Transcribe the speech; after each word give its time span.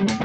Herzlich 0.00 0.16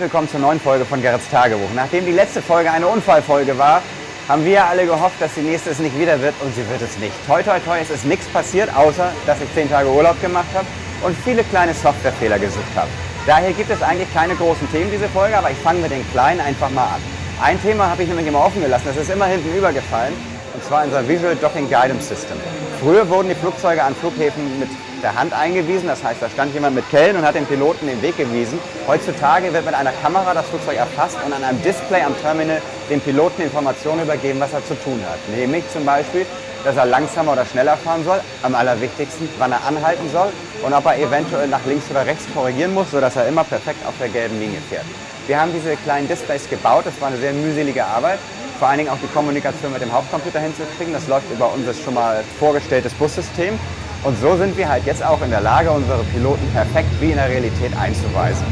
willkommen 0.00 0.28
zur 0.28 0.40
neuen 0.40 0.58
Folge 0.58 0.84
von 0.84 1.00
Gerrits 1.00 1.30
Tagebuch. 1.30 1.60
Nachdem 1.76 2.04
die 2.04 2.10
letzte 2.10 2.42
Folge 2.42 2.72
eine 2.72 2.88
Unfallfolge 2.88 3.56
war, 3.56 3.82
haben 4.28 4.44
wir 4.44 4.64
alle 4.64 4.84
gehofft, 4.84 5.20
dass 5.20 5.32
die 5.34 5.42
nächste 5.42 5.70
es 5.70 5.78
nicht 5.78 5.96
wieder 5.96 6.20
wird 6.20 6.34
und 6.40 6.52
sie 6.56 6.68
wird 6.68 6.82
es 6.82 6.98
nicht. 6.98 7.14
Toi, 7.28 7.40
toi, 7.44 7.60
toi, 7.60 7.78
es 7.80 7.90
ist 7.90 8.04
nichts 8.04 8.26
passiert, 8.26 8.74
außer 8.74 9.12
dass 9.26 9.40
ich 9.40 9.54
zehn 9.54 9.70
Tage 9.70 9.88
Urlaub 9.88 10.20
gemacht 10.20 10.48
habe 10.54 10.66
und 11.04 11.16
viele 11.24 11.44
kleine 11.44 11.72
Softwarefehler 11.72 12.40
gesucht 12.40 12.74
habe. 12.74 12.88
Daher 13.24 13.52
gibt 13.52 13.70
es 13.70 13.80
eigentlich 13.82 14.12
keine 14.12 14.34
großen 14.34 14.68
Themen 14.72 14.90
diese 14.90 15.08
Folge, 15.08 15.38
aber 15.38 15.48
ich 15.50 15.58
fange 15.58 15.80
mit 15.80 15.92
den 15.92 16.04
kleinen 16.10 16.40
einfach 16.40 16.70
mal 16.70 16.86
an. 16.86 17.02
Ein 17.40 17.62
Thema 17.62 17.88
habe 17.88 18.02
ich 18.02 18.08
nämlich 18.08 18.26
immer 18.26 18.44
offen 18.44 18.60
gelassen, 18.60 18.86
das 18.86 18.96
ist 18.96 19.10
immer 19.10 19.26
hinten 19.26 19.56
übergefallen, 19.56 20.12
und 20.54 20.64
zwar 20.64 20.82
unser 20.82 21.06
Visual 21.06 21.36
Docking 21.36 21.70
Guidance 21.70 22.08
System. 22.08 22.36
Früher 22.80 23.08
wurden 23.08 23.28
die 23.28 23.36
Flugzeuge 23.36 23.80
an 23.80 23.94
Flughäfen 23.94 24.58
mit 24.58 24.68
der 25.04 25.14
Hand 25.14 25.32
eingewiesen. 25.32 25.86
Das 25.86 26.02
heißt, 26.02 26.20
da 26.20 26.28
stand 26.28 26.52
jemand 26.52 26.74
mit 26.74 26.88
Kellen 26.90 27.16
und 27.16 27.24
hat 27.24 27.36
dem 27.36 27.46
Piloten 27.46 27.86
den 27.86 28.02
Weg 28.02 28.16
gewiesen. 28.16 28.58
Heutzutage 28.88 29.52
wird 29.52 29.64
mit 29.64 29.74
einer 29.74 29.92
Kamera 30.02 30.34
das 30.34 30.46
Flugzeug 30.46 30.76
erfasst 30.76 31.16
und 31.24 31.32
an 31.32 31.44
einem 31.44 31.62
Display 31.62 32.02
am 32.02 32.20
Terminal 32.20 32.60
dem 32.90 33.00
Piloten 33.00 33.42
Informationen 33.42 34.02
übergeben, 34.02 34.40
was 34.40 34.52
er 34.52 34.64
zu 34.66 34.74
tun 34.74 35.00
hat. 35.08 35.18
Nämlich 35.36 35.62
zum 35.72 35.84
Beispiel, 35.84 36.26
dass 36.64 36.76
er 36.76 36.86
langsamer 36.86 37.32
oder 37.32 37.46
schneller 37.46 37.76
fahren 37.76 38.04
soll, 38.04 38.20
am 38.42 38.54
allerwichtigsten, 38.56 39.28
wann 39.38 39.52
er 39.52 39.64
anhalten 39.64 40.10
soll 40.12 40.30
und 40.62 40.72
ob 40.72 40.86
er 40.86 40.98
eventuell 40.98 41.48
nach 41.48 41.64
links 41.66 41.90
oder 41.90 42.06
rechts 42.06 42.24
korrigieren 42.34 42.74
muss, 42.74 42.90
sodass 42.90 43.16
er 43.16 43.28
immer 43.28 43.44
perfekt 43.44 43.86
auf 43.86 43.94
der 44.00 44.08
gelben 44.08 44.38
Linie 44.40 44.60
fährt. 44.68 44.84
Wir 45.26 45.40
haben 45.40 45.52
diese 45.52 45.76
kleinen 45.76 46.08
Displays 46.08 46.48
gebaut, 46.48 46.84
das 46.86 47.00
war 47.00 47.08
eine 47.08 47.18
sehr 47.18 47.32
mühselige 47.32 47.84
Arbeit 47.84 48.18
vor 48.62 48.68
allen 48.68 48.78
Dingen 48.78 48.90
auch 48.90 48.98
die 49.02 49.08
Kommunikation 49.08 49.72
mit 49.72 49.82
dem 49.82 49.92
Hauptcomputer 49.92 50.38
hinzukriegen. 50.38 50.92
Das 50.92 51.08
läuft 51.08 51.28
über 51.32 51.52
unser 51.52 51.74
schon 51.74 51.94
mal 51.94 52.22
vorgestelltes 52.38 52.94
Bussystem. 52.94 53.58
Und 54.04 54.16
so 54.20 54.36
sind 54.36 54.56
wir 54.56 54.68
halt 54.68 54.86
jetzt 54.86 55.04
auch 55.04 55.20
in 55.20 55.30
der 55.30 55.40
Lage, 55.40 55.68
unsere 55.72 56.04
Piloten 56.04 56.48
perfekt 56.52 56.88
wie 57.00 57.10
in 57.10 57.16
der 57.16 57.28
Realität 57.28 57.76
einzuweisen. 57.76 58.46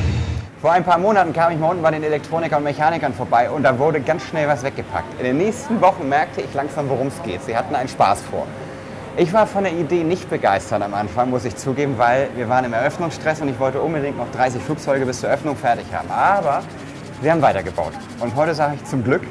Vor 0.61 0.73
ein 0.73 0.83
paar 0.83 0.99
Monaten 0.99 1.33
kam 1.33 1.53
ich 1.53 1.61
mal 1.61 1.69
unten 1.69 1.85
bei 1.85 1.93
den 1.93 2.03
Elektronikern 2.03 2.59
und 2.59 2.65
Mechanikern 2.65 3.15
vorbei 3.15 3.49
und 3.51 3.63
da 3.63 3.79
wurde 3.79 4.01
ganz 4.01 4.25
schnell 4.25 4.49
was 4.49 4.65
weggepackt. 4.65 5.17
In 5.21 5.27
den 5.27 5.39
nächsten 5.39 5.81
Wochen 5.81 6.09
merkte 6.09 6.41
ich 6.41 6.53
langsam, 6.55 6.89
worum 6.89 7.07
es 7.07 7.23
geht. 7.23 7.45
Sie 7.45 7.57
hatten 7.57 7.77
einen 7.77 7.89
Spaß 7.89 8.21
vor. 8.33 8.49
Ich 9.17 9.33
war 9.33 9.47
von 9.47 9.65
der 9.65 9.73
Idee 9.73 10.05
nicht 10.05 10.31
begeistert 10.31 10.83
am 10.83 10.95
Anfang, 10.95 11.31
muss 11.31 11.45
ich 11.45 11.57
zugeben, 11.57 11.99
weil 11.99 12.29
wir 12.37 12.49
waren 12.49 12.65
im 12.65 12.73
Eröffnungsstress 12.73 13.41
und 13.41 13.49
ich 13.49 13.59
wollte 13.59 13.81
unbedingt 13.81 14.17
noch 14.17 14.31
30 14.31 14.63
Flugzeuge 14.63 15.05
bis 15.05 15.21
zur 15.21 15.31
Öffnung 15.31 15.57
fertig 15.57 15.87
haben. 15.93 16.09
Aber 16.11 16.63
wir 17.21 17.33
haben 17.33 17.43
weitergebaut. 17.43 17.93
Und 18.21 18.37
heute 18.37 18.55
sage 18.55 18.77
ich 18.77 18.85
zum 18.85 19.03
Glück, 19.03 19.23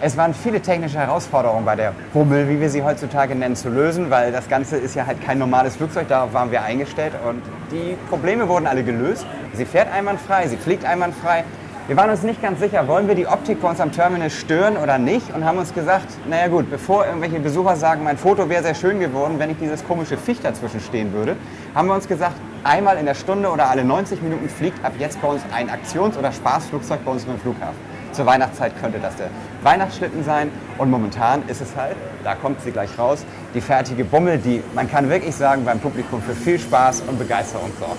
es 0.00 0.16
waren 0.16 0.32
viele 0.32 0.62
technische 0.62 0.98
Herausforderungen 0.98 1.66
bei 1.66 1.76
der 1.76 1.92
Hummel, 2.14 2.48
wie 2.48 2.60
wir 2.60 2.70
sie 2.70 2.82
heutzutage 2.82 3.34
nennen, 3.34 3.56
zu 3.56 3.68
lösen, 3.68 4.10
weil 4.10 4.32
das 4.32 4.48
Ganze 4.48 4.78
ist 4.78 4.94
ja 4.94 5.06
halt 5.06 5.22
kein 5.22 5.38
normales 5.38 5.76
Flugzeug, 5.76 6.08
darauf 6.08 6.32
waren 6.32 6.50
wir 6.50 6.62
eingestellt 6.62 7.12
und 7.28 7.42
die 7.70 7.96
Probleme 8.08 8.48
wurden 8.48 8.66
alle 8.66 8.82
gelöst. 8.82 9.26
Sie 9.52 9.66
fährt 9.66 9.92
einwandfrei, 9.92 10.48
sie 10.48 10.56
fliegt 10.56 10.86
einwandfrei. 10.86 11.44
Wir 11.90 11.96
waren 11.96 12.10
uns 12.10 12.22
nicht 12.22 12.40
ganz 12.40 12.60
sicher, 12.60 12.86
wollen 12.86 13.08
wir 13.08 13.16
die 13.16 13.26
Optik 13.26 13.60
bei 13.60 13.68
uns 13.68 13.80
am 13.80 13.90
Terminal 13.90 14.30
stören 14.30 14.76
oder 14.76 14.96
nicht 14.96 15.34
und 15.34 15.44
haben 15.44 15.58
uns 15.58 15.74
gesagt, 15.74 16.06
naja 16.28 16.46
gut, 16.46 16.70
bevor 16.70 17.04
irgendwelche 17.04 17.40
Besucher 17.40 17.74
sagen, 17.74 18.04
mein 18.04 18.16
Foto 18.16 18.48
wäre 18.48 18.62
sehr 18.62 18.76
schön 18.76 19.00
geworden, 19.00 19.40
wenn 19.40 19.50
ich 19.50 19.56
dieses 19.58 19.84
komische 19.84 20.16
Viech 20.16 20.38
dazwischen 20.40 20.78
stehen 20.78 21.12
würde, 21.12 21.34
haben 21.74 21.88
wir 21.88 21.94
uns 21.96 22.06
gesagt, 22.06 22.36
einmal 22.62 22.96
in 22.96 23.06
der 23.06 23.16
Stunde 23.16 23.48
oder 23.50 23.68
alle 23.68 23.82
90 23.82 24.22
Minuten 24.22 24.48
fliegt 24.48 24.84
ab 24.84 24.92
jetzt 25.00 25.20
bei 25.20 25.26
uns 25.26 25.42
ein 25.52 25.68
Aktions- 25.68 26.16
oder 26.16 26.30
Spaßflugzeug 26.30 27.04
bei 27.04 27.10
uns 27.10 27.24
im 27.24 27.40
Flughafen. 27.40 27.74
Zur 28.12 28.24
Weihnachtszeit 28.24 28.80
könnte 28.80 29.00
das 29.00 29.16
der 29.16 29.30
Weihnachtsschlitten 29.64 30.22
sein. 30.22 30.52
Und 30.78 30.92
momentan 30.92 31.42
ist 31.48 31.60
es 31.60 31.74
halt, 31.74 31.96
da 32.22 32.36
kommt 32.36 32.60
sie 32.60 32.70
gleich 32.70 32.96
raus, 33.00 33.24
die 33.52 33.60
fertige 33.60 34.04
Bummel, 34.04 34.38
die 34.38 34.62
man 34.76 34.88
kann 34.88 35.10
wirklich 35.10 35.34
sagen, 35.34 35.64
beim 35.64 35.80
Publikum 35.80 36.22
für 36.22 36.36
viel 36.36 36.60
Spaß 36.60 37.02
und 37.08 37.18
Begeisterung 37.18 37.72
sorgt. 37.80 37.98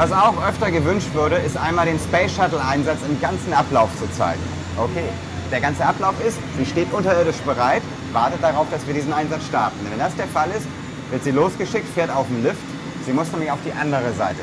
Was 0.00 0.12
auch 0.12 0.32
öfter 0.48 0.70
gewünscht 0.70 1.12
würde, 1.12 1.36
ist 1.36 1.58
einmal 1.58 1.84
den 1.84 1.98
Space 1.98 2.32
Shuttle 2.34 2.58
Einsatz 2.66 3.00
im 3.06 3.20
ganzen 3.20 3.52
Ablauf 3.52 3.90
zu 3.98 4.10
zeigen. 4.16 4.40
Okay, 4.78 5.04
der 5.52 5.60
ganze 5.60 5.84
Ablauf 5.84 6.14
ist, 6.26 6.38
sie 6.56 6.64
steht 6.64 6.90
unterirdisch 6.90 7.36
bereit, 7.44 7.82
wartet 8.14 8.42
darauf, 8.42 8.66
dass 8.70 8.86
wir 8.86 8.94
diesen 8.94 9.12
Einsatz 9.12 9.44
starten. 9.44 9.76
Wenn 9.90 9.98
das 9.98 10.16
der 10.16 10.26
Fall 10.28 10.48
ist, 10.56 10.66
wird 11.10 11.22
sie 11.22 11.32
losgeschickt, 11.32 11.86
fährt 11.92 12.08
auf 12.08 12.26
den 12.28 12.42
Lift. 12.42 12.62
Sie 13.04 13.12
muss 13.12 13.30
nämlich 13.30 13.50
auf 13.50 13.58
die 13.62 13.72
andere 13.72 14.10
Seite. 14.14 14.40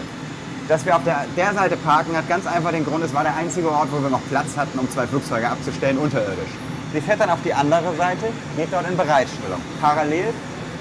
Dass 0.68 0.86
wir 0.86 0.96
auf 0.96 1.04
der, 1.04 1.26
der 1.36 1.52
Seite 1.56 1.76
parken, 1.78 2.16
hat 2.16 2.30
ganz 2.30 2.46
einfach 2.46 2.70
den 2.70 2.86
Grund, 2.86 3.04
es 3.04 3.16
war 3.16 3.24
der 3.24 3.36
einzige 3.36 3.72
Ort, 3.72 3.88
wo 3.92 4.00
wir 4.00 4.12
noch 4.12 4.22
Platz 4.30 4.56
hatten, 4.56 4.78
um 4.78 4.88
zwei 4.92 5.08
Flugzeuge 5.08 5.50
abzustellen, 5.50 5.98
unterirdisch. 5.98 6.54
Sie 6.94 7.02
fährt 7.02 7.20
dann 7.20 7.32
auf 7.32 7.42
die 7.44 7.56
andere 7.56 7.96
Seite, 7.98 8.28
geht 8.56 8.72
dort 8.72 8.88
in 8.88 8.96
Bereitstellung. 8.96 9.60
Parallel 9.82 10.36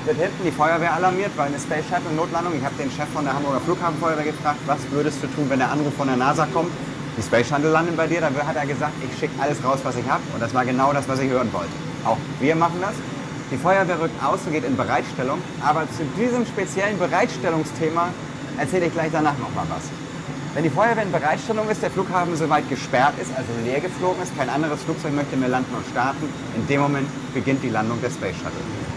wird 0.07 0.19
hinten 0.19 0.45
die 0.45 0.53
Feuerwehr 0.53 0.95
alarmiert, 0.95 1.33
weil 1.37 1.49
eine 1.49 1.59
Space 1.59 1.85
Shuttle 1.91 2.15
Notlandung. 2.15 2.55
Ich 2.57 2.65
habe 2.65 2.75
den 2.77 2.91
Chef 2.91 3.09
von 3.13 3.25
der 3.25 3.35
Hamburger 3.35 3.61
Flughafenfeuerwehr 3.61 4.25
gefragt, 4.25 4.61
was 4.67 4.79
würdest 4.91 5.23
du 5.23 5.27
tun, 5.27 5.51
wenn 5.51 5.59
der 5.59 5.71
Anruf 5.71 5.93
von 5.95 6.07
der 6.07 6.17
NASA 6.17 6.47
kommt? 6.55 6.71
Die 7.19 7.23
Space 7.23 7.49
Shuttle 7.49 7.71
landen 7.71 7.97
bei 7.97 8.07
dir, 8.07 8.21
dann 8.21 8.35
hat 8.37 8.55
er 8.55 8.67
gesagt, 8.67 8.93
ich 9.03 9.19
schicke 9.19 9.35
alles 9.43 9.59
raus, 9.65 9.81
was 9.83 9.97
ich 9.97 10.09
habe. 10.09 10.23
Und 10.33 10.41
das 10.41 10.55
war 10.55 10.65
genau 10.65 10.93
das, 10.93 11.09
was 11.09 11.19
ich 11.19 11.29
hören 11.29 11.53
wollte. 11.53 11.73
Auch 12.05 12.19
wir 12.39 12.55
machen 12.55 12.79
das. 12.81 12.95
Die 13.51 13.57
Feuerwehr 13.57 14.01
rückt 14.01 14.23
aus 14.23 14.41
und 14.47 14.53
geht 14.53 14.65
in 14.65 14.77
Bereitstellung. 14.77 15.39
Aber 15.61 15.83
zu 15.91 16.05
diesem 16.17 16.47
speziellen 16.47 16.99
Bereitstellungsthema 16.99 18.09
erzähle 18.59 18.87
ich 18.87 18.93
gleich 18.93 19.11
danach 19.11 19.37
noch 19.39 19.53
mal 19.55 19.67
was. 19.69 19.91
Wenn 20.55 20.63
die 20.63 20.71
Feuerwehr 20.71 21.03
in 21.03 21.13
Bereitstellung 21.13 21.69
ist, 21.69 21.83
der 21.83 21.91
Flughafen 21.91 22.37
soweit 22.37 22.69
gesperrt 22.71 23.15
ist, 23.21 23.31
also 23.37 23.49
leer 23.65 23.81
geflogen 23.81 24.23
ist, 24.23 24.37
kein 24.39 24.49
anderes 24.49 24.83
Flugzeug 24.83 25.15
möchte 25.15 25.37
mehr 25.37 25.49
landen 25.49 25.75
und 25.75 25.85
starten, 25.91 26.29
in 26.55 26.67
dem 26.67 26.81
Moment 26.81 27.09
beginnt 27.35 27.63
die 27.63 27.71
Landung 27.71 28.01
der 28.01 28.11
Space 28.11 28.37
Shuttle. 28.37 28.96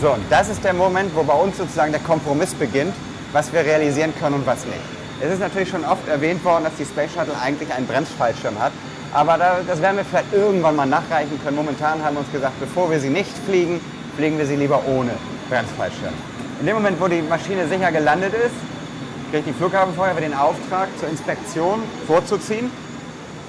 So, 0.00 0.12
und 0.12 0.22
das 0.30 0.48
ist 0.48 0.62
der 0.62 0.74
Moment, 0.74 1.14
wo 1.14 1.22
bei 1.22 1.34
uns 1.34 1.56
sozusagen 1.56 1.92
der 1.92 2.00
Kompromiss 2.00 2.54
beginnt, 2.54 2.94
was 3.32 3.52
wir 3.52 3.60
realisieren 3.60 4.12
können 4.18 4.36
und 4.36 4.46
was 4.46 4.64
nicht. 4.64 4.78
Es 5.20 5.32
ist 5.32 5.40
natürlich 5.40 5.68
schon 5.68 5.84
oft 5.84 6.06
erwähnt 6.06 6.44
worden, 6.44 6.64
dass 6.64 6.74
die 6.76 6.84
Space 6.84 7.12
Shuttle 7.12 7.34
eigentlich 7.42 7.72
einen 7.72 7.86
Bremsfallschirm 7.86 8.58
hat. 8.60 8.72
Aber 9.12 9.36
da, 9.38 9.58
das 9.66 9.82
werden 9.82 9.96
wir 9.96 10.04
vielleicht 10.04 10.32
irgendwann 10.32 10.76
mal 10.76 10.86
nachreichen 10.86 11.40
können. 11.42 11.56
Momentan 11.56 12.04
haben 12.04 12.14
wir 12.14 12.20
uns 12.20 12.30
gesagt, 12.30 12.60
bevor 12.60 12.90
wir 12.90 13.00
sie 13.00 13.08
nicht 13.08 13.32
fliegen, 13.46 13.80
fliegen 14.16 14.38
wir 14.38 14.46
sie 14.46 14.56
lieber 14.56 14.80
ohne 14.86 15.10
Bremsfallschirm. 15.48 16.14
In 16.60 16.66
dem 16.66 16.76
Moment, 16.76 17.00
wo 17.00 17.08
die 17.08 17.22
Maschine 17.22 17.66
sicher 17.66 17.90
gelandet 17.90 18.34
ist, 18.34 18.54
kriegt 19.32 19.48
die 19.48 19.52
Flughafenfeuerwehr 19.52 20.20
den 20.22 20.34
Auftrag, 20.34 20.88
zur 21.00 21.08
Inspektion 21.08 21.82
vorzuziehen 22.06 22.70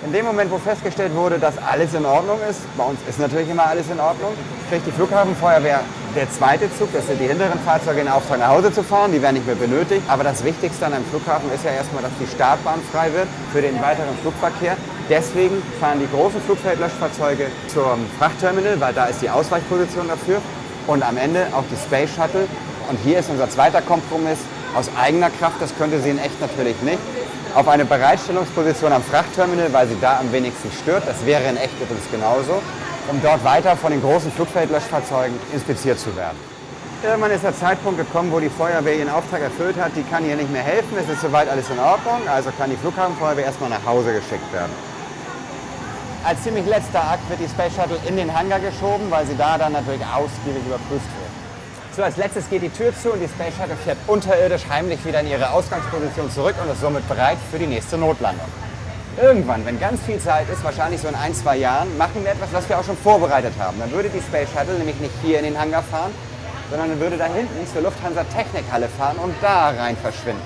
in 0.06 0.14
dem 0.14 0.26
Moment, 0.26 0.52
wo 0.52 0.58
festgestellt 0.58 1.14
wurde, 1.14 1.40
dass 1.40 1.58
alles 1.58 1.94
in 1.94 2.06
Ordnung 2.06 2.40
ist, 2.50 2.62
bei 2.78 2.84
uns 2.84 3.00
ist 3.08 3.20
natürlich 3.20 3.50
immer 3.50 3.66
alles 3.66 3.90
in 3.90 4.00
Ordnung, 4.00 4.32
kriegt 4.70 4.88
die 4.88 4.92
Flughafenfeuerwehr 4.92 5.82
der 6.16 6.32
zweite 6.32 6.70
Zug, 6.78 6.92
das 6.94 7.06
sind 7.08 7.20
die 7.20 7.28
hinteren 7.28 7.60
Fahrzeuge 7.60 8.02
in 8.02 8.08
Auftrag 8.08 8.40
nach 8.40 8.50
Hause 8.50 8.72
zu 8.72 8.82
fahren, 8.82 9.12
die 9.12 9.22
werden 9.22 9.36
nicht 9.36 9.46
mehr 9.46 9.56
benötigt. 9.56 10.02
Aber 10.08 10.24
das 10.24 10.44
Wichtigste 10.44 10.86
an 10.86 10.94
einem 10.94 11.06
Flughafen 11.06 11.52
ist 11.54 11.64
ja 11.64 11.72
erstmal, 11.72 12.02
dass 12.02 12.12
die 12.20 12.28
Startbahn 12.28 12.80
frei 12.92 13.14
wird 13.14 13.28
für 13.52 13.62
den 13.62 13.80
weiteren 13.82 14.18
Flugverkehr. 14.22 14.76
Deswegen 15.10 15.62
fahren 15.80 16.00
die 16.00 16.10
großen 16.16 16.42
Flugfeldlöschfahrzeuge 16.42 17.48
zum 17.68 18.08
Frachtterminal, 18.18 18.80
weil 18.80 18.94
da 18.94 19.06
ist 19.06 19.22
die 19.22 19.30
Ausweichposition 19.30 20.08
dafür. 20.08 20.42
Und 20.88 21.04
am 21.04 21.18
Ende 21.18 21.48
auch 21.52 21.64
die 21.72 21.78
Space 21.78 22.10
Shuttle. 22.16 22.48
Und 22.90 22.98
hier 23.04 23.20
ist 23.20 23.30
unser 23.30 23.50
zweiter 23.50 23.82
Kompromiss 23.82 24.40
aus 24.76 24.90
eigener 25.00 25.30
Kraft, 25.30 25.62
das 25.62 25.76
könnte 25.78 26.00
sie 26.02 26.10
in 26.10 26.18
echt 26.18 26.42
natürlich 26.42 26.82
nicht 26.82 27.00
auf 27.56 27.68
eine 27.68 27.86
Bereitstellungsposition 27.86 28.92
am 28.92 29.04
Frachtterminal, 29.04 29.72
weil 29.74 29.88
sie 29.88 29.98
da 30.00 30.20
am 30.20 30.32
wenigsten 30.32 30.72
stört. 30.82 31.04
Das 31.08 31.26
wäre 31.26 31.44
in 31.44 31.58
echt 31.58 31.74
übrigens 31.82 32.10
genauso, 32.12 32.62
um 33.10 33.22
dort 33.22 33.44
weiter 33.44 33.76
von 33.76 33.92
den 33.92 34.02
großen 34.02 34.32
Flugfeldlöschfahrzeugen 34.32 35.38
inspiziert 35.54 36.00
zu 36.00 36.16
werden. 36.16 36.38
Irgendwann 37.02 37.32
ist 37.32 37.44
der 37.44 37.56
Zeitpunkt 37.56 37.98
gekommen, 37.98 38.30
wo 38.32 38.40
die 38.40 38.50
Feuerwehr 38.50 38.96
ihren 38.96 39.10
Auftrag 39.10 39.42
erfüllt 39.42 39.78
hat. 39.80 39.92
Die 39.96 40.04
kann 40.04 40.24
hier 40.24 40.36
nicht 40.36 40.52
mehr 40.52 40.64
helfen, 40.64 40.98
es 41.00 41.08
ist 41.08 41.22
soweit 41.22 41.50
alles 41.50 41.70
in 41.70 41.80
Ordnung, 41.80 42.28
also 42.28 42.52
kann 42.58 42.70
die 42.70 42.76
Flughafenfeuerwehr 42.76 43.46
erstmal 43.46 43.70
nach 43.70 43.86
Hause 43.86 44.14
geschickt 44.14 44.52
werden. 44.52 44.72
Als 46.26 46.44
ziemlich 46.44 46.66
letzter 46.66 47.02
Akt 47.02 47.30
wird 47.30 47.40
die 47.40 47.48
Space 47.48 47.74
Shuttle 47.74 47.98
in 48.06 48.18
den 48.18 48.38
Hangar 48.38 48.60
geschoben, 48.60 49.10
weil 49.10 49.26
sie 49.26 49.38
da 49.38 49.58
dann 49.58 49.72
natürlich 49.72 50.02
ausgiebig 50.06 50.62
überprüft 50.68 51.08
wird. 51.08 51.29
So, 52.00 52.06
als 52.06 52.16
letztes 52.16 52.50
geht 52.50 52.62
die 52.62 52.70
Tür 52.70 52.94
zu 52.96 53.12
und 53.12 53.20
die 53.20 53.28
Space 53.28 53.54
Shuttle 53.58 53.76
fährt 53.76 53.98
unterirdisch 54.08 54.62
heimlich 54.70 55.04
wieder 55.04 55.20
in 55.20 55.28
ihre 55.28 55.50
Ausgangsposition 55.52 56.32
zurück 56.32 56.56
und 56.64 56.72
ist 56.72 56.80
somit 56.80 57.06
bereit 57.10 57.38
für 57.52 57.60
die 57.60 57.68
nächste 57.68 57.98
Notlandung. 57.98 58.48
Irgendwann, 59.22 59.66
wenn 59.66 59.78
ganz 59.82 60.00
viel 60.04 60.18
Zeit 60.18 60.48
ist, 60.50 60.64
wahrscheinlich 60.64 61.02
so 61.02 61.10
in 61.10 61.16
ein, 61.16 61.34
zwei 61.34 61.58
Jahren, 61.58 61.98
machen 61.98 62.24
wir 62.24 62.32
etwas, 62.32 62.54
was 62.54 62.70
wir 62.70 62.80
auch 62.80 62.86
schon 62.86 62.96
vorbereitet 62.96 63.52
haben. 63.60 63.78
Dann 63.82 63.92
würde 63.92 64.08
die 64.08 64.22
Space 64.22 64.48
Shuttle 64.50 64.76
nämlich 64.76 64.98
nicht 65.02 65.12
hier 65.22 65.40
in 65.40 65.44
den 65.44 65.60
Hangar 65.60 65.84
fahren, 65.84 66.12
sondern 66.70 66.98
würde 67.02 67.18
da 67.18 67.26
hinten 67.26 67.68
zur 67.68 67.82
Lufthansa 67.82 68.24
Technikhalle 68.34 68.88
fahren 68.88 69.18
und 69.18 69.36
da 69.42 69.72
rein 69.72 69.98
verschwinden. 69.98 70.40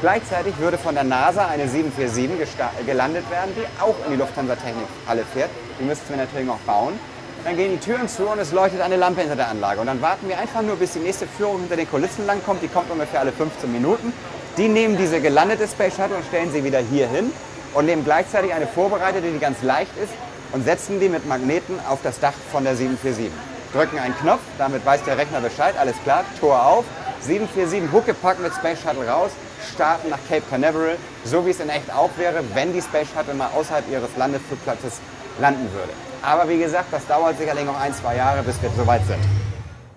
Gleichzeitig 0.00 0.58
würde 0.58 0.76
von 0.76 0.96
der 0.96 1.04
NASA 1.04 1.46
eine 1.46 1.68
747 1.68 2.84
gelandet 2.84 3.30
werden, 3.30 3.52
die 3.54 3.80
auch 3.80 3.94
in 4.06 4.10
die 4.10 4.18
Lufthansa 4.18 4.56
Technikhalle 4.56 5.22
fährt. 5.32 5.50
Die 5.78 5.84
müssten 5.84 6.08
wir 6.08 6.16
natürlich 6.16 6.48
noch 6.48 6.58
bauen. 6.66 6.98
Dann 7.46 7.56
gehen 7.56 7.70
die 7.70 7.78
Türen 7.78 8.08
zu 8.08 8.28
und 8.28 8.40
es 8.40 8.50
leuchtet 8.50 8.80
eine 8.80 8.96
Lampe 8.96 9.20
hinter 9.20 9.36
der 9.36 9.46
Anlage. 9.46 9.80
Und 9.80 9.86
dann 9.86 10.02
warten 10.02 10.28
wir 10.28 10.36
einfach 10.36 10.62
nur, 10.62 10.74
bis 10.74 10.94
die 10.94 10.98
nächste 10.98 11.28
Führung 11.28 11.60
hinter 11.60 11.76
den 11.76 11.88
Kulissen 11.88 12.26
lang 12.26 12.42
kommt. 12.44 12.60
Die 12.60 12.66
kommt 12.66 12.90
ungefähr 12.90 13.20
alle 13.20 13.30
15 13.30 13.70
Minuten. 13.70 14.12
Die 14.56 14.66
nehmen 14.66 14.98
diese 14.98 15.20
gelandete 15.20 15.68
Space 15.68 15.94
Shuttle 15.94 16.16
und 16.16 16.24
stellen 16.24 16.50
sie 16.50 16.64
wieder 16.64 16.80
hier 16.80 17.06
hin 17.06 17.30
und 17.74 17.86
nehmen 17.86 18.04
gleichzeitig 18.04 18.52
eine 18.52 18.66
vorbereitete, 18.66 19.30
die 19.30 19.38
ganz 19.38 19.62
leicht 19.62 19.96
ist 19.96 20.12
und 20.50 20.64
setzen 20.64 20.98
die 20.98 21.08
mit 21.08 21.28
Magneten 21.28 21.78
auf 21.88 22.00
das 22.02 22.18
Dach 22.18 22.32
von 22.50 22.64
der 22.64 22.74
747. 22.74 23.30
Drücken 23.72 24.00
einen 24.00 24.16
Knopf, 24.16 24.40
damit 24.58 24.84
weiß 24.84 25.04
der 25.04 25.16
Rechner 25.16 25.40
Bescheid, 25.40 25.76
alles 25.78 25.94
klar, 26.02 26.24
Tor 26.40 26.66
auf, 26.66 26.84
747 27.20 27.92
Huckepack 27.92 28.40
mit 28.40 28.54
Space 28.54 28.80
Shuttle 28.80 29.08
raus, 29.08 29.30
starten 29.72 30.10
nach 30.10 30.18
Cape 30.28 30.42
Canaveral, 30.50 30.96
so 31.24 31.46
wie 31.46 31.50
es 31.50 31.60
in 31.60 31.68
echt 31.68 31.92
auch 31.94 32.10
wäre, 32.16 32.42
wenn 32.54 32.72
die 32.72 32.82
Space 32.82 33.06
Shuttle 33.14 33.34
mal 33.34 33.50
außerhalb 33.56 33.88
ihres 33.88 34.10
Landeflugplatzes 34.16 34.94
landen 35.38 35.70
würde. 35.72 35.92
Aber 36.26 36.48
wie 36.48 36.58
gesagt, 36.58 36.86
das 36.90 37.06
dauert 37.06 37.38
sicherlich 37.38 37.64
noch 37.64 37.80
ein, 37.80 37.94
zwei 37.94 38.16
Jahre, 38.16 38.42
bis 38.42 38.60
wir 38.60 38.68
soweit 38.76 39.06
sind. 39.06 39.20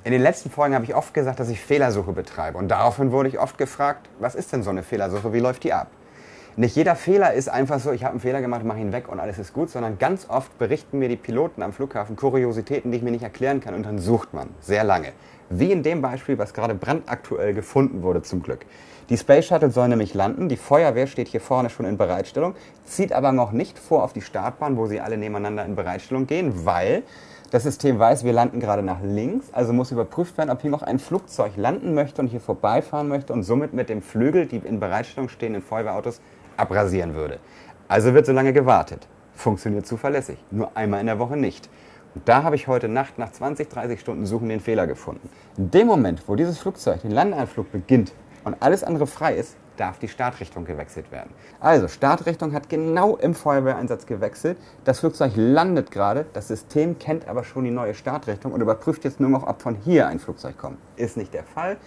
In 0.03 0.11
den 0.11 0.21
letzten 0.21 0.51
Folgen 0.51 0.75
habe 0.75 0.85
ich 0.85 0.93
oft 0.93 1.11
gesagt, 1.11 1.39
dass 1.39 1.49
ich 1.49 1.59
Fehlersuche 1.59 2.11
betreibe. 2.11 2.55
Und 2.59 2.67
daraufhin 2.67 3.11
wurde 3.11 3.29
ich 3.29 3.39
oft 3.39 3.57
gefragt, 3.57 4.07
was 4.19 4.35
ist 4.35 4.53
denn 4.53 4.61
so 4.61 4.69
eine 4.69 4.83
Fehlersuche, 4.83 5.33
wie 5.33 5.39
läuft 5.39 5.63
die 5.63 5.73
ab? 5.73 5.87
Nicht 6.59 6.75
jeder 6.75 6.97
Fehler 6.97 7.31
ist 7.31 7.47
einfach 7.47 7.79
so, 7.79 7.93
ich 7.93 8.03
habe 8.03 8.11
einen 8.11 8.19
Fehler 8.19 8.41
gemacht, 8.41 8.65
mache 8.65 8.79
ihn 8.79 8.91
weg 8.91 9.07
und 9.07 9.21
alles 9.21 9.39
ist 9.39 9.53
gut, 9.53 9.69
sondern 9.69 9.97
ganz 9.97 10.29
oft 10.29 10.57
berichten 10.57 10.99
mir 10.99 11.07
die 11.07 11.15
Piloten 11.15 11.63
am 11.63 11.71
Flughafen 11.71 12.17
Kuriositäten, 12.17 12.91
die 12.91 12.97
ich 12.97 13.01
mir 13.01 13.11
nicht 13.11 13.23
erklären 13.23 13.61
kann 13.61 13.75
und 13.75 13.85
dann 13.85 13.97
sucht 13.97 14.33
man 14.33 14.49
sehr 14.59 14.83
lange. 14.83 15.13
Wie 15.49 15.71
in 15.71 15.83
dem 15.83 16.01
Beispiel, 16.01 16.37
was 16.37 16.53
gerade 16.53 16.75
brandaktuell 16.75 17.53
gefunden 17.53 18.03
wurde 18.03 18.23
zum 18.23 18.43
Glück. 18.43 18.65
Die 19.09 19.15
Space 19.15 19.45
Shuttle 19.45 19.71
soll 19.71 19.87
nämlich 19.87 20.13
landen, 20.13 20.49
die 20.49 20.57
Feuerwehr 20.57 21.07
steht 21.07 21.29
hier 21.29 21.39
vorne 21.39 21.69
schon 21.69 21.85
in 21.85 21.95
Bereitstellung, 21.95 22.55
zieht 22.83 23.13
aber 23.13 23.31
noch 23.31 23.53
nicht 23.53 23.79
vor 23.79 24.03
auf 24.03 24.11
die 24.11 24.21
Startbahn, 24.21 24.75
wo 24.75 24.85
sie 24.85 24.99
alle 24.99 25.17
nebeneinander 25.17 25.63
in 25.63 25.77
Bereitstellung 25.77 26.27
gehen, 26.27 26.65
weil 26.65 27.03
das 27.51 27.63
System 27.63 27.99
weiß, 27.99 28.25
wir 28.25 28.33
landen 28.33 28.59
gerade 28.59 28.83
nach 28.83 29.01
links, 29.01 29.47
also 29.53 29.71
muss 29.71 29.91
überprüft 29.91 30.37
werden, 30.37 30.49
ob 30.49 30.61
hier 30.61 30.71
noch 30.71 30.83
ein 30.83 30.99
Flugzeug 30.99 31.53
landen 31.55 31.93
möchte 31.93 32.21
und 32.21 32.27
hier 32.27 32.41
vorbeifahren 32.41 33.07
möchte 33.07 33.31
und 33.31 33.43
somit 33.43 33.73
mit 33.73 33.87
dem 33.87 34.01
Flügel, 34.01 34.45
die 34.45 34.57
in 34.57 34.81
Bereitstellung 34.81 35.29
stehenden 35.29 35.63
Feuerwehrautos, 35.63 36.19
abrasieren 36.59 37.15
würde. 37.15 37.39
Also 37.87 38.13
wird 38.13 38.25
so 38.25 38.31
lange 38.31 38.53
gewartet. 38.53 39.07
Funktioniert 39.33 39.87
zuverlässig, 39.87 40.37
nur 40.51 40.75
einmal 40.75 40.99
in 40.99 41.07
der 41.07 41.19
Woche 41.19 41.37
nicht. 41.37 41.69
Und 42.15 42.27
da 42.27 42.43
habe 42.43 42.55
ich 42.55 42.67
heute 42.67 42.87
Nacht 42.87 43.17
nach 43.17 43.31
20, 43.31 43.69
30 43.69 43.99
Stunden 43.99 44.25
Suchen 44.25 44.49
den 44.49 44.59
Fehler 44.59 44.87
gefunden. 44.87 45.29
In 45.57 45.71
dem 45.71 45.87
Moment, 45.87 46.27
wo 46.27 46.35
dieses 46.35 46.57
Flugzeug 46.59 47.01
den 47.01 47.11
Landeanflug 47.11 47.71
beginnt 47.71 48.13
und 48.43 48.55
alles 48.61 48.83
andere 48.83 49.07
frei 49.07 49.35
ist, 49.35 49.55
darf 49.77 49.99
die 49.99 50.07
Startrichtung 50.07 50.65
gewechselt 50.65 51.11
werden. 51.11 51.29
Also, 51.59 51.87
Startrichtung 51.87 52.53
hat 52.53 52.69
genau 52.69 53.15
im 53.15 53.33
Feuerwehreinsatz 53.33 54.05
gewechselt. 54.05 54.57
Das 54.83 54.99
Flugzeug 54.99 55.33
landet 55.35 55.91
gerade, 55.91 56.25
das 56.33 56.47
System 56.47 56.99
kennt 56.99 57.27
aber 57.27 57.43
schon 57.43 57.63
die 57.63 57.71
neue 57.71 57.93
Startrichtung 57.93 58.51
und 58.51 58.61
überprüft 58.61 59.05
jetzt 59.05 59.19
nur 59.19 59.29
noch, 59.29 59.47
ob 59.47 59.61
von 59.61 59.75
hier 59.75 60.07
ein 60.07 60.19
Flugzeug 60.19 60.57
kommt. 60.57 60.77
Ist 60.97 61.15
nicht 61.15 61.33
der 61.33 61.43
Fall. 61.43 61.77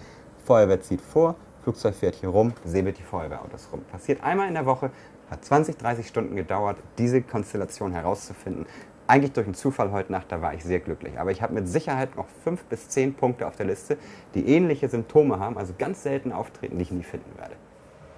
Feuerwehr 0.43 0.81
zieht 0.81 1.01
vor, 1.01 1.35
Flugzeug 1.63 1.95
fährt 1.95 2.15
hier 2.15 2.29
rum, 2.29 2.53
säbelt 2.65 2.97
die 2.97 3.03
Feuerwehrautos 3.03 3.69
rum. 3.71 3.83
Passiert 3.89 4.21
einmal 4.21 4.49
in 4.49 4.53
der 4.53 4.65
Woche, 4.65 4.91
hat 5.29 5.45
20, 5.45 5.77
30 5.77 6.07
Stunden 6.07 6.35
gedauert, 6.35 6.77
diese 6.97 7.21
Konstellation 7.21 7.93
herauszufinden. 7.93 8.65
Eigentlich 9.07 9.31
durch 9.31 9.47
einen 9.47 9.55
Zufall 9.55 9.91
heute 9.91 10.11
Nacht, 10.11 10.31
da 10.31 10.41
war 10.41 10.53
ich 10.53 10.63
sehr 10.63 10.79
glücklich. 10.79 11.19
Aber 11.19 11.31
ich 11.31 11.41
habe 11.41 11.53
mit 11.53 11.67
Sicherheit 11.67 12.15
noch 12.15 12.27
fünf 12.43 12.63
bis 12.65 12.89
zehn 12.89 13.13
Punkte 13.13 13.47
auf 13.47 13.55
der 13.55 13.65
Liste, 13.65 13.97
die 14.33 14.47
ähnliche 14.47 14.89
Symptome 14.89 15.39
haben, 15.39 15.57
also 15.57 15.73
ganz 15.77 16.03
selten 16.03 16.31
auftreten, 16.31 16.77
die 16.77 16.83
ich 16.83 16.91
nie 16.91 17.03
finden 17.03 17.37
werde. 17.37 17.55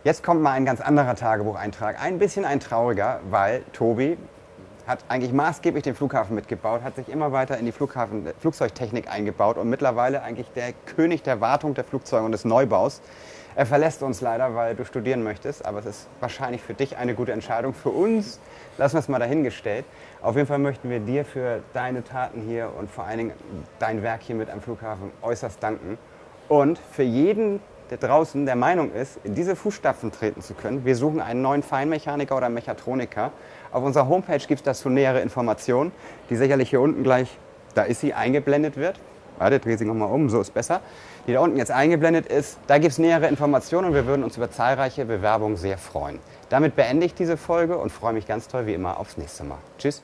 Jetzt 0.03 0.23
kommt 0.23 0.41
mal 0.41 0.51
ein 0.51 0.65
ganz 0.65 0.81
anderer 0.81 1.15
Tagebucheintrag, 1.15 2.01
ein 2.01 2.19
bisschen 2.19 2.45
ein 2.45 2.59
trauriger, 2.59 3.21
weil 3.29 3.63
Tobi, 3.73 4.17
hat 4.87 4.99
eigentlich 5.07 5.33
maßgeblich 5.33 5.83
den 5.83 5.95
Flughafen 5.95 6.35
mitgebaut, 6.35 6.81
hat 6.83 6.95
sich 6.95 7.09
immer 7.09 7.31
weiter 7.31 7.57
in 7.57 7.65
die 7.65 7.71
Flughafen, 7.71 8.27
Flugzeugtechnik 8.39 9.09
eingebaut 9.09 9.57
und 9.57 9.69
mittlerweile 9.69 10.21
eigentlich 10.21 10.51
der 10.51 10.73
König 10.85 11.23
der 11.23 11.41
Wartung 11.41 11.73
der 11.73 11.83
Flugzeuge 11.83 12.23
und 12.23 12.31
des 12.31 12.45
Neubaus. 12.45 13.01
Er 13.57 13.65
verlässt 13.65 14.03
uns 14.03 14.19
leider, 14.19 14.53
weil 14.53 14.75
du 14.75 14.83
studieren 14.83 15.23
möchtest, 15.23 15.65
aber 15.65 15.79
es 15.79 15.85
ist 15.85 16.07
wahrscheinlich 16.19 16.61
für 16.61 16.73
dich 16.73 16.97
eine 16.97 17.15
gute 17.15 17.31
Entscheidung. 17.31 17.73
Für 17.73 17.89
uns 17.89 18.39
lassen 18.77 18.95
wir 18.95 18.99
es 18.99 19.07
mal 19.07 19.19
dahingestellt. 19.19 19.85
Auf 20.21 20.35
jeden 20.35 20.47
Fall 20.47 20.59
möchten 20.59 20.89
wir 20.89 20.99
dir 20.99 21.23
für 21.23 21.61
deine 21.71 22.03
Taten 22.03 22.41
hier 22.41 22.69
und 22.77 22.91
vor 22.91 23.05
allen 23.05 23.17
Dingen 23.17 23.33
dein 23.79 24.03
Werk 24.03 24.23
hier 24.23 24.35
mit 24.35 24.49
am 24.49 24.59
Flughafen 24.59 25.09
äußerst 25.21 25.63
danken. 25.63 25.97
Und 26.49 26.77
für 26.77 27.03
jeden, 27.03 27.61
der 27.89 27.97
draußen 27.97 28.45
der 28.45 28.55
Meinung 28.55 28.91
ist, 28.91 29.19
in 29.23 29.35
diese 29.35 29.55
Fußstapfen 29.55 30.11
treten 30.11 30.41
zu 30.41 30.53
können, 30.53 30.85
wir 30.85 30.95
suchen 30.95 31.21
einen 31.21 31.41
neuen 31.41 31.63
Feinmechaniker 31.63 32.35
oder 32.35 32.49
Mechatroniker. 32.49 33.31
Auf 33.71 33.83
unserer 33.83 34.07
Homepage 34.07 34.37
gibt 34.37 34.59
es 34.59 34.63
dazu 34.63 34.89
nähere 34.89 35.21
Informationen, 35.21 35.91
die 36.29 36.35
sicherlich 36.35 36.69
hier 36.69 36.81
unten 36.81 37.03
gleich, 37.03 37.37
da 37.73 37.83
ist 37.83 38.01
sie, 38.01 38.13
eingeblendet 38.13 38.77
wird. 38.77 38.99
Warte, 39.37 39.59
dreh 39.59 39.75
sie 39.75 39.85
nochmal 39.85 40.11
um, 40.11 40.29
so 40.29 40.39
ist 40.39 40.53
besser. 40.53 40.81
Die 41.27 41.33
da 41.33 41.41
unten 41.41 41.57
jetzt 41.57 41.71
eingeblendet 41.71 42.25
ist. 42.27 42.57
Da 42.67 42.77
gibt 42.77 42.93
es 42.93 42.99
nähere 42.99 43.27
Informationen 43.27 43.89
und 43.89 43.93
wir 43.93 44.05
würden 44.05 44.23
uns 44.23 44.37
über 44.37 44.49
zahlreiche 44.49 45.05
Bewerbungen 45.05 45.57
sehr 45.57 45.77
freuen. 45.77 46.19
Damit 46.49 46.75
beende 46.75 47.05
ich 47.05 47.13
diese 47.13 47.35
Folge 47.35 47.77
und 47.77 47.91
freue 47.91 48.13
mich 48.13 48.27
ganz 48.27 48.47
toll 48.47 48.65
wie 48.65 48.73
immer 48.73 48.99
aufs 48.99 49.17
nächste 49.17 49.43
Mal. 49.43 49.57
Tschüss. 49.77 50.03